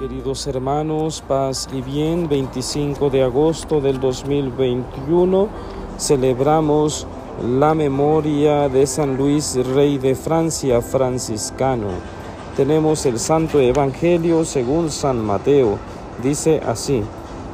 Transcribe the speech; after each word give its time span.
Queridos 0.00 0.46
hermanos, 0.46 1.22
paz 1.28 1.68
y 1.74 1.82
bien, 1.82 2.26
25 2.26 3.10
de 3.10 3.22
agosto 3.22 3.82
del 3.82 4.00
2021 4.00 5.46
celebramos 5.98 7.06
la 7.46 7.74
memoria 7.74 8.70
de 8.70 8.86
San 8.86 9.18
Luis, 9.18 9.58
rey 9.74 9.98
de 9.98 10.14
Francia, 10.14 10.80
franciscano. 10.80 11.88
Tenemos 12.56 13.04
el 13.04 13.18
Santo 13.18 13.60
Evangelio 13.60 14.46
según 14.46 14.90
San 14.90 15.22
Mateo. 15.22 15.76
Dice 16.22 16.62
así, 16.66 17.02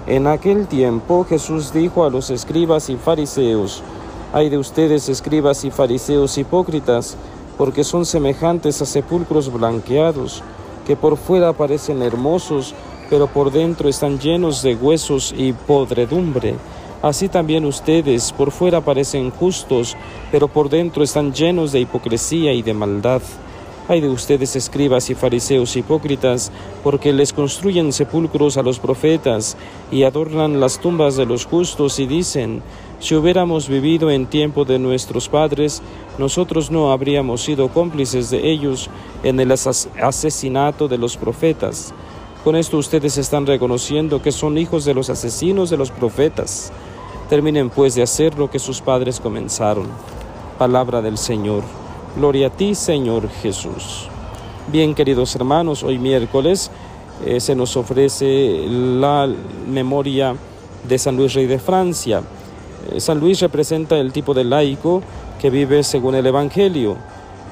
en 0.07 0.29
aquel 0.29 0.69
tiempo 0.69 1.27
Jesús 1.29 1.73
dijo 1.73 2.05
a 2.05 2.11
los 2.11 2.31
escribas 2.31 2.89
y 2.91 2.97
fariseos, 2.97 3.83
hay 4.33 4.51
de 4.51 4.59
ustedes 4.59 5.09
escribas 5.09 5.65
y 5.65 5.73
fariseos 5.73 6.39
hipócritas, 6.39 7.17
porque 7.59 7.83
son 7.83 8.07
semejantes 8.07 8.81
a 8.83 8.87
sepulcros 8.87 9.53
blanqueados 9.53 10.45
que 10.87 10.97
por 10.97 11.17
fuera 11.17 11.53
parecen 11.53 12.03
hermosos, 12.03 12.75
pero 13.11 13.27
por 13.27 13.51
dentro 13.51 13.89
están 13.89 14.19
llenos 14.19 14.63
de 14.63 14.75
huesos 14.75 15.35
y 15.37 15.53
podredumbre. 15.53 16.55
Así 17.03 17.29
también 17.29 17.65
ustedes 17.65 18.33
por 18.33 18.51
fuera 18.51 18.81
parecen 18.81 19.31
justos, 19.31 19.97
pero 20.33 20.49
por 20.49 20.69
dentro 20.69 21.03
están 21.03 21.33
llenos 21.33 21.73
de 21.73 21.81
hipocresía 21.81 22.53
y 22.53 22.63
de 22.63 22.75
maldad. 22.75 23.23
Hay 23.89 24.01
de 24.01 24.09
ustedes 24.09 24.57
escribas 24.57 25.11
y 25.11 25.15
fariseos 25.15 25.77
hipócritas, 25.77 26.51
porque 26.83 27.13
les 27.13 27.33
construyen 27.33 27.93
sepulcros 27.93 28.57
a 28.57 28.63
los 28.63 28.81
profetas 28.81 29.57
y 29.93 30.03
adornan 30.03 30.59
las 30.59 30.81
tumbas 30.81 31.15
de 31.15 31.25
los 31.25 31.47
justos 31.47 32.01
y 32.01 32.07
dicen, 32.07 32.63
si 32.99 33.15
hubiéramos 33.15 33.69
vivido 33.69 34.11
en 34.11 34.27
tiempo 34.27 34.65
de 34.65 34.81
nuestros 34.81 35.29
padres, 35.29 35.83
nosotros 36.19 36.73
no 36.73 36.91
habríamos 36.91 37.43
sido 37.43 37.69
cómplices 37.69 38.29
de 38.31 38.51
ellos 38.51 38.91
en 39.23 39.39
el 39.39 39.53
asesinato 39.53 40.89
de 40.89 40.99
los 40.99 41.17
profetas. 41.17 41.95
Con 42.43 42.57
esto 42.57 42.79
ustedes 42.79 43.19
están 43.19 43.47
reconociendo 43.47 44.21
que 44.21 44.33
son 44.33 44.59
hijos 44.59 44.85
de 44.85 44.95
los 44.95 45.11
asesinos 45.11 45.71
de 45.71 45.77
los 45.77 45.93
profetas. 45.93 46.73
Terminen 47.29 47.71
pues 47.71 47.95
de 47.95 48.03
hacer 48.03 48.37
lo 48.37 48.51
que 48.51 48.59
sus 48.59 48.81
padres 48.81 49.21
comenzaron. 49.21 49.87
Palabra 50.59 51.03
del 51.03 51.19
Señor. 51.19 51.86
Gloria 52.17 52.47
a 52.47 52.51
ti, 52.51 52.75
Señor 52.75 53.29
Jesús. 53.29 54.09
Bien, 54.69 54.95
queridos 54.95 55.37
hermanos, 55.37 55.83
hoy 55.83 55.99
miércoles 55.99 56.71
eh, 57.27 57.41
se 57.41 57.55
nos 57.55 57.77
ofrece 57.77 58.65
la 58.67 59.29
memoria 59.69 60.35
de 60.89 60.97
San 60.97 61.19
Luis 61.19 61.35
Rey 61.35 61.45
de 61.45 61.59
Francia. 61.59 62.23
Eh, 62.91 63.01
San 63.01 63.21
Luis 63.21 63.41
representa 63.41 63.99
el 63.99 64.13
tipo 64.13 64.33
de 64.33 64.45
laico 64.45 65.03
que 65.39 65.51
vive 65.51 65.83
según 65.83 66.15
el 66.15 66.25
Evangelio. 66.25 66.97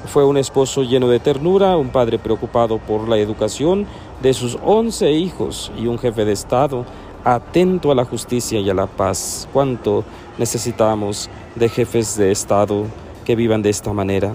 Fue 0.07 0.25
un 0.25 0.35
esposo 0.35 0.81
lleno 0.81 1.09
de 1.09 1.19
ternura, 1.19 1.77
un 1.77 1.89
padre 1.89 2.17
preocupado 2.17 2.79
por 2.79 3.07
la 3.07 3.19
educación 3.19 3.85
de 4.23 4.33
sus 4.33 4.57
once 4.65 5.11
hijos 5.11 5.71
y 5.77 5.85
un 5.85 5.99
jefe 5.99 6.25
de 6.25 6.31
Estado 6.33 6.85
atento 7.23 7.91
a 7.91 7.95
la 7.95 8.05
justicia 8.05 8.59
y 8.59 8.69
a 8.71 8.73
la 8.73 8.87
paz. 8.87 9.47
¿Cuánto 9.53 10.03
necesitamos 10.39 11.29
de 11.53 11.69
jefes 11.69 12.17
de 12.17 12.31
Estado 12.31 12.85
que 13.25 13.35
vivan 13.35 13.61
de 13.61 13.69
esta 13.69 13.93
manera? 13.93 14.33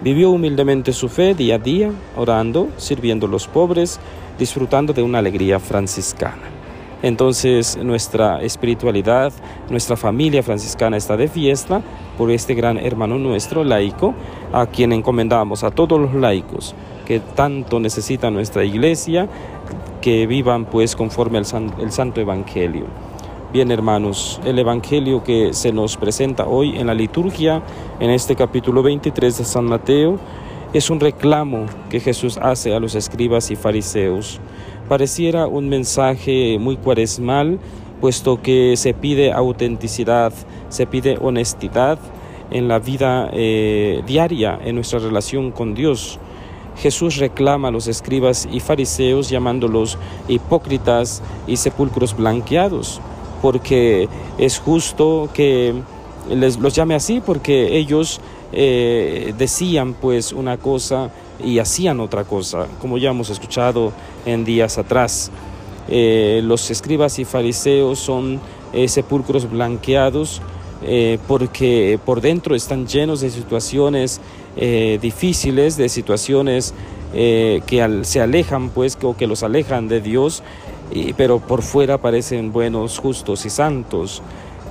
Vivió 0.00 0.30
humildemente 0.30 0.92
su 0.92 1.08
fe 1.08 1.34
día 1.34 1.56
a 1.56 1.58
día, 1.58 1.90
orando, 2.16 2.68
sirviendo 2.76 3.26
a 3.26 3.30
los 3.30 3.48
pobres, 3.48 3.98
disfrutando 4.38 4.92
de 4.92 5.02
una 5.02 5.18
alegría 5.18 5.58
franciscana. 5.58 6.42
Entonces 7.02 7.76
nuestra 7.76 8.40
espiritualidad, 8.42 9.32
nuestra 9.70 9.96
familia 9.96 10.42
franciscana 10.42 10.96
está 10.96 11.16
de 11.16 11.28
fiesta 11.28 11.80
por 12.16 12.30
este 12.30 12.54
gran 12.54 12.76
hermano 12.78 13.18
nuestro, 13.18 13.64
laico, 13.64 14.14
a 14.52 14.66
quien 14.66 14.92
encomendamos 14.92 15.64
a 15.64 15.70
todos 15.70 16.00
los 16.00 16.14
laicos 16.14 16.74
que 17.06 17.20
tanto 17.20 17.80
necesita 17.80 18.30
nuestra 18.30 18.64
iglesia, 18.64 19.28
que 20.00 20.26
vivan 20.26 20.66
pues 20.66 20.94
conforme 20.94 21.38
al 21.38 21.46
el 21.80 21.90
Santo 21.90 22.20
Evangelio. 22.20 23.07
Bien 23.50 23.70
hermanos, 23.70 24.42
el 24.44 24.58
Evangelio 24.58 25.24
que 25.24 25.54
se 25.54 25.72
nos 25.72 25.96
presenta 25.96 26.46
hoy 26.46 26.76
en 26.78 26.86
la 26.86 26.92
liturgia, 26.92 27.62
en 27.98 28.10
este 28.10 28.36
capítulo 28.36 28.82
23 28.82 29.38
de 29.38 29.44
San 29.44 29.64
Mateo, 29.64 30.18
es 30.74 30.90
un 30.90 31.00
reclamo 31.00 31.64
que 31.88 31.98
Jesús 31.98 32.36
hace 32.42 32.74
a 32.74 32.78
los 32.78 32.94
escribas 32.94 33.50
y 33.50 33.56
fariseos. 33.56 34.38
Pareciera 34.86 35.46
un 35.46 35.70
mensaje 35.70 36.58
muy 36.60 36.76
cuaresmal, 36.76 37.58
puesto 38.02 38.42
que 38.42 38.76
se 38.76 38.92
pide 38.92 39.32
autenticidad, 39.32 40.34
se 40.68 40.86
pide 40.86 41.16
honestidad 41.18 41.98
en 42.50 42.68
la 42.68 42.78
vida 42.78 43.30
eh, 43.32 44.02
diaria, 44.06 44.60
en 44.62 44.74
nuestra 44.74 44.98
relación 44.98 45.52
con 45.52 45.74
Dios. 45.74 46.18
Jesús 46.76 47.16
reclama 47.16 47.68
a 47.68 47.70
los 47.70 47.86
escribas 47.86 48.46
y 48.52 48.60
fariseos 48.60 49.30
llamándolos 49.30 49.96
hipócritas 50.28 51.22
y 51.46 51.56
sepulcros 51.56 52.14
blanqueados 52.14 53.00
porque 53.40 54.08
es 54.38 54.58
justo 54.58 55.28
que 55.32 55.74
les, 56.30 56.58
los 56.58 56.74
llame 56.74 56.94
así, 56.94 57.20
porque 57.24 57.76
ellos 57.76 58.20
eh, 58.52 59.34
decían 59.36 59.92
pues 59.92 60.32
una 60.32 60.56
cosa 60.56 61.10
y 61.44 61.58
hacían 61.58 62.00
otra 62.00 62.24
cosa, 62.24 62.66
como 62.80 62.96
ya 62.96 63.10
hemos 63.10 63.30
escuchado 63.30 63.92
en 64.24 64.44
días 64.44 64.78
atrás. 64.78 65.30
Eh, 65.88 66.40
los 66.44 66.70
escribas 66.70 67.18
y 67.18 67.24
fariseos 67.24 67.98
son 67.98 68.40
eh, 68.72 68.88
sepulcros 68.88 69.50
blanqueados 69.50 70.42
porque 71.26 71.98
por 72.04 72.20
dentro 72.20 72.54
están 72.54 72.86
llenos 72.86 73.20
de 73.20 73.30
situaciones 73.30 74.20
difíciles, 75.02 75.76
de 75.76 75.88
situaciones 75.88 76.72
que 77.12 78.00
se 78.02 78.20
alejan 78.20 78.70
pues 78.70 78.96
o 79.02 79.16
que 79.16 79.26
los 79.26 79.42
alejan 79.42 79.88
de 79.88 80.00
Dios 80.00 80.44
pero 81.16 81.38
por 81.38 81.62
fuera 81.62 81.98
parecen 81.98 82.52
buenos, 82.52 82.98
justos 82.98 83.44
y 83.46 83.50
santos. 83.50 84.22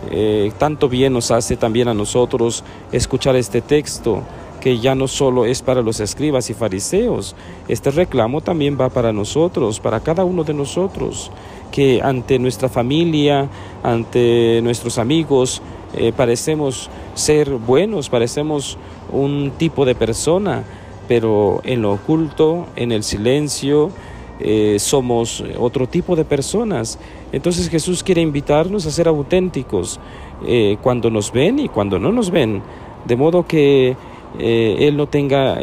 Eh, 0.09 0.51
tanto 0.57 0.89
bien 0.89 1.13
nos 1.13 1.31
hace 1.31 1.57
también 1.57 1.87
a 1.87 1.93
nosotros 1.93 2.63
escuchar 2.91 3.35
este 3.35 3.61
texto, 3.61 4.21
que 4.61 4.79
ya 4.79 4.95
no 4.95 5.07
solo 5.07 5.45
es 5.45 5.61
para 5.61 5.81
los 5.81 5.99
escribas 5.99 6.49
y 6.49 6.53
fariseos, 6.53 7.35
este 7.67 7.91
reclamo 7.91 8.41
también 8.41 8.77
va 8.79 8.89
para 8.89 9.13
nosotros, 9.13 9.79
para 9.79 9.99
cada 9.99 10.23
uno 10.23 10.43
de 10.43 10.53
nosotros, 10.53 11.31
que 11.71 12.01
ante 12.01 12.39
nuestra 12.39 12.69
familia, 12.69 13.49
ante 13.83 14.61
nuestros 14.63 14.97
amigos, 14.97 15.61
eh, 15.95 16.11
parecemos 16.15 16.89
ser 17.13 17.49
buenos, 17.51 18.09
parecemos 18.09 18.77
un 19.11 19.51
tipo 19.57 19.85
de 19.85 19.95
persona, 19.95 20.63
pero 21.07 21.61
en 21.63 21.81
lo 21.81 21.93
oculto, 21.93 22.67
en 22.75 22.91
el 22.91 23.03
silencio, 23.03 23.91
eh, 24.39 24.77
somos 24.79 25.43
otro 25.59 25.87
tipo 25.87 26.15
de 26.15 26.25
personas. 26.25 26.99
Entonces 27.31 27.69
Jesús 27.69 28.03
quiere 28.03 28.21
invitarnos 28.21 28.85
a 28.85 28.91
ser 28.91 29.07
auténticos 29.07 29.99
eh, 30.45 30.77
cuando 30.81 31.09
nos 31.09 31.31
ven 31.31 31.59
y 31.59 31.69
cuando 31.69 31.99
no 31.99 32.11
nos 32.11 32.29
ven, 32.29 32.61
de 33.05 33.15
modo 33.15 33.45
que 33.45 33.95
eh, 34.39 34.75
Él 34.79 34.97
no 34.97 35.07
tenga 35.07 35.59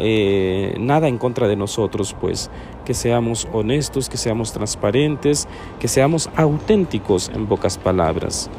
nada 0.79 1.07
en 1.07 1.17
contra 1.17 1.47
de 1.47 1.55
nosotros, 1.55 2.15
pues 2.19 2.49
que 2.83 2.93
seamos 2.93 3.47
honestos, 3.51 4.09
que 4.09 4.17
seamos 4.17 4.51
transparentes, 4.51 5.47
que 5.79 5.87
seamos 5.87 6.29
auténticos 6.35 7.31
en 7.33 7.47
pocas 7.47 7.77
palabras. 7.77 8.49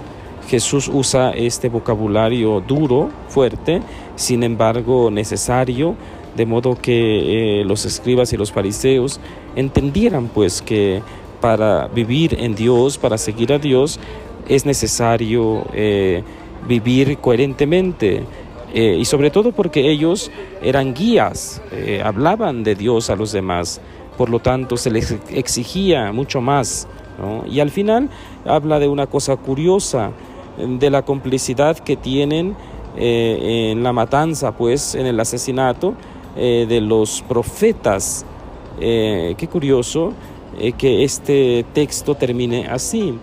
Jesús 0.49 0.88
usa 0.88 1.32
este 1.32 1.69
vocabulario 1.69 2.60
duro, 2.60 3.10
fuerte, 3.28 3.81
sin 4.15 4.44
embargo 4.44 5.10
necesario, 5.10 5.97
de 6.36 6.47
modo 6.47 6.76
que 6.76 7.60
eh, 7.60 7.64
los 7.64 7.84
escribas 7.86 8.32
y 8.32 8.36
los 8.36 8.52
fariseos 8.52 9.20
entendieran 9.56 10.28
pues 10.28 10.60
que 10.60 11.00
para 11.41 11.88
vivir 11.88 12.36
en 12.38 12.54
Dios, 12.54 12.98
para 12.98 13.16
seguir 13.16 13.52
a 13.52 13.58
Dios, 13.58 13.98
es 14.48 14.66
necesario 14.66 15.64
eh, 15.72 16.22
vivir 16.69 17.19
coherentemente. 17.19 18.25
Eh, 18.75 18.96
y 18.98 19.04
sobre 19.06 19.30
todo 19.30 19.52
porque 19.52 19.91
ellos 19.91 20.30
eran 20.60 20.92
guías, 20.92 21.62
hablaban 22.05 22.62
de 22.62 22.75
Dios 22.75 23.08
a 23.08 23.16
los 23.16 23.32
demás, 23.32 23.81
por 24.19 24.28
lo 24.28 24.40
tanto 24.40 24.76
se 24.76 24.90
les 24.90 25.16
exigía 25.31 26.12
mucho 26.12 26.40
más. 26.40 26.87
Y 27.49 27.61
al 27.61 27.70
final 27.70 28.11
habla 28.44 28.78
de 28.78 28.88
una 28.88 29.06
cosa 29.06 29.37
curiosa, 29.37 30.11
de 30.58 30.90
la 30.90 31.02
complicidad 31.02 31.78
que 31.78 31.96
tienen 31.96 32.55
en 32.96 33.82
la 33.82 33.93
matanza, 33.94 34.52
pues 34.52 34.94
en 34.94 35.06
el 35.06 35.20
asesinato, 35.20 35.94
eh, 36.37 36.67
de 36.69 36.83
los 36.83 37.23
profetas. 37.27 38.27
Eh, 38.79 39.35
qué 39.38 39.49
curioso 39.49 40.12
eh, 40.59 40.73
que 40.73 41.03
este 41.03 41.65
texto 41.73 42.15
termine 42.15 42.67
así, 42.67 43.19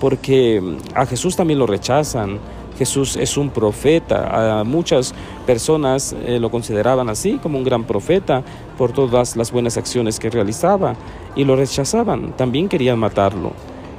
porque 0.00 0.62
a 0.94 1.06
Jesús 1.06 1.34
también 1.34 1.58
lo 1.58 1.66
rechazan. 1.66 2.38
Jesús 2.78 3.16
es 3.16 3.38
un 3.38 3.48
profeta. 3.48 4.60
A 4.60 4.64
muchas 4.64 5.14
personas 5.46 6.14
lo 6.28 6.48
consideraban 6.48 7.08
así, 7.08 7.40
como 7.42 7.58
un 7.58 7.64
gran 7.64 7.82
profeta, 7.82 8.44
por 8.76 8.92
todas 8.92 9.34
las 9.34 9.50
buenas 9.50 9.76
acciones 9.76 10.20
que 10.20 10.30
realizaba, 10.30 10.94
y 11.34 11.44
lo 11.44 11.56
rechazaban. 11.56 12.36
También 12.36 12.68
querían 12.68 13.00
matarlo. 13.00 13.50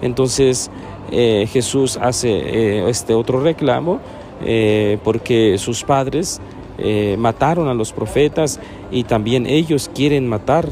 Entonces 0.01 0.71
Jesús 1.11 1.99
hace 2.01 2.87
este 2.87 3.13
otro 3.13 3.41
reclamo, 3.41 3.99
porque 5.03 5.57
sus 5.57 5.83
padres 5.83 6.39
eh, 6.81 7.15
mataron 7.17 7.67
a 7.67 7.73
los 7.73 7.91
profetas 7.91 8.59
y 8.89 9.03
también 9.03 9.45
ellos 9.45 9.89
quieren 9.93 10.27
matar 10.27 10.67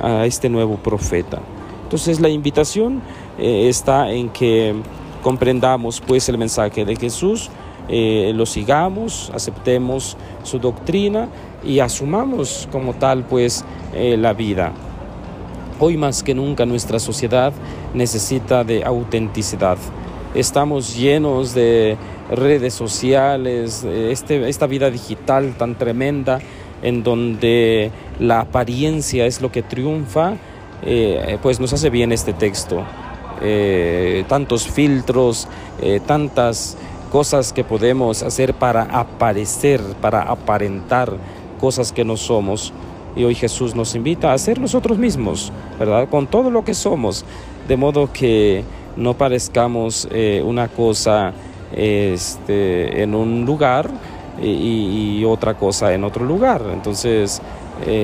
a 0.00 0.26
este 0.26 0.48
nuevo 0.48 0.76
profeta. 0.76 1.40
Entonces 1.84 2.20
la 2.20 2.28
invitación 2.28 3.00
eh, 3.38 3.68
está 3.68 4.10
en 4.10 4.28
que 4.28 4.74
comprendamos 5.22 6.00
pues 6.00 6.28
el 6.28 6.36
mensaje 6.36 6.84
de 6.84 6.96
Jesús, 6.96 7.50
eh, 7.88 8.32
lo 8.34 8.44
sigamos, 8.44 9.30
aceptemos 9.34 10.16
su 10.42 10.58
doctrina 10.58 11.28
y 11.64 11.80
asumamos 11.80 12.68
como 12.70 12.94
tal 12.94 13.24
pues 13.24 13.64
la 13.94 14.34
vida. 14.34 14.72
Hoy 15.78 15.96
más 15.96 16.22
que 16.22 16.34
nunca 16.34 16.66
nuestra 16.66 16.98
sociedad 16.98 17.52
necesita 17.94 18.62
de 18.62 18.84
autenticidad. 18.84 19.78
Estamos 20.34 20.96
llenos 20.96 21.54
de 21.54 21.96
redes 22.30 22.74
sociales, 22.74 23.84
este, 23.84 24.48
esta 24.48 24.66
vida 24.66 24.90
digital 24.90 25.54
tan 25.56 25.76
tremenda 25.76 26.40
en 26.82 27.02
donde 27.02 27.90
la 28.18 28.40
apariencia 28.40 29.26
es 29.26 29.40
lo 29.40 29.50
que 29.50 29.62
triunfa, 29.62 30.34
eh, 30.82 31.38
pues 31.42 31.60
nos 31.60 31.72
hace 31.72 31.90
bien 31.90 32.12
este 32.12 32.32
texto. 32.32 32.84
Eh, 33.42 34.24
tantos 34.28 34.66
filtros, 34.66 35.48
eh, 35.80 36.00
tantas 36.06 36.76
cosas 37.10 37.52
que 37.52 37.64
podemos 37.64 38.22
hacer 38.22 38.54
para 38.54 38.82
aparecer, 38.82 39.80
para 40.00 40.22
aparentar 40.22 41.12
cosas 41.60 41.92
que 41.92 42.04
no 42.04 42.16
somos. 42.16 42.72
Y 43.14 43.24
hoy 43.24 43.34
Jesús 43.34 43.74
nos 43.74 43.94
invita 43.94 44.32
a 44.32 44.38
ser 44.38 44.60
nosotros 44.60 44.98
mismos, 44.98 45.52
¿verdad? 45.78 46.08
Con 46.08 46.26
todo 46.26 46.50
lo 46.50 46.64
que 46.64 46.74
somos, 46.74 47.24
de 47.66 47.76
modo 47.76 48.12
que 48.12 48.62
no 48.96 49.14
parezcamos 49.14 50.06
una 50.44 50.68
cosa 50.68 51.32
este, 51.76 53.02
en 53.02 53.14
un 53.14 53.44
lugar 53.44 53.88
y, 54.42 55.24
otra 55.24 55.54
cosa 55.54 55.92
en 55.92 56.04
otro 56.04 56.24
lugar. 56.24 56.62
Entonces, 56.72 57.40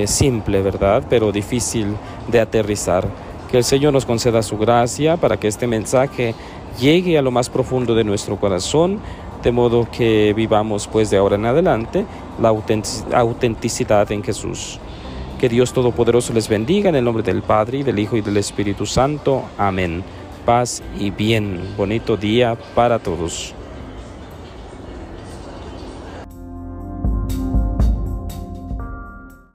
simple, 0.07 0.63
¿verdad? 0.63 1.03
Pero 1.09 1.33
difícil 1.33 1.97
de 2.31 2.41
aterrizar. 2.41 3.07
Que 3.51 3.59
el 3.59 3.65
Señor 3.65 3.93
nos 3.93 4.07
conceda 4.07 4.43
su 4.43 4.57
gracia 4.57 5.17
para 5.17 5.37
que 5.37 5.49
este 5.49 5.67
mensaje 5.67 6.35
llegue 6.81 7.19
a 7.19 7.23
lo 7.23 7.31
más 7.31 7.51
profundo 7.51 7.95
de 7.95 8.05
nuestro 8.05 8.37
corazón, 8.37 8.99
de 9.43 9.53
modo 9.53 9.89
que 9.91 10.33
vivamos 10.35 10.87
pues 10.87 11.11
de 11.11 11.17
ahora 11.17 11.37
en 11.37 11.47
adelante 11.47 12.07
la 12.41 12.49
autenticidad 13.19 14.11
en 14.13 14.23
Jesús. 14.23 14.79
Que 15.39 15.49
Dios 15.49 15.73
Todopoderoso 15.73 16.33
les 16.33 16.49
bendiga 16.49 16.89
en 16.89 16.95
el 16.95 17.05
nombre 17.05 17.23
del 17.23 17.43
Padre, 17.43 17.83
del 17.83 17.99
Hijo 17.99 18.17
y 18.17 18.21
del 18.21 18.37
Espíritu 18.37 18.87
Santo. 18.87 19.43
Amén. 19.59 20.05
Paz 20.47 20.83
y 20.99 21.11
bien. 21.11 21.61
Bonito 21.77 22.17
día 22.17 22.57
para 22.75 23.01
todos. 23.01 23.55